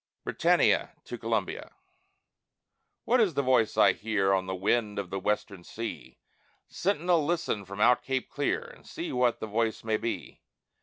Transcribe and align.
BRITANNIA 0.23 0.93
TO 1.03 1.15
COLUMBIA 1.19 1.73
What 3.05 3.21
is 3.21 3.35
the 3.35 3.43
voice 3.43 3.77
I 3.77 3.93
hear 3.93 4.33
On 4.33 4.47
the 4.47 4.55
wind 4.55 4.97
of 4.97 5.11
the 5.11 5.19
Western 5.19 5.63
Sea? 5.63 6.17
Sentinel, 6.67 7.23
listen 7.23 7.65
from 7.65 7.79
out 7.79 8.01
Cape 8.01 8.27
Clear, 8.31 8.63
And 8.63 8.87
say 8.87 9.11
what 9.11 9.39
the 9.39 9.45
voice 9.45 9.83
may 9.83 9.97
be. 9.97 10.41